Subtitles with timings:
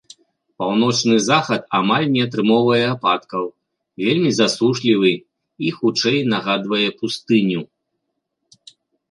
[0.61, 3.43] Паўночны захад амаль не атрымоўвае ападкаў,
[4.05, 7.61] вельмі засушлівы і, хутчэй, нагадвае пустыню.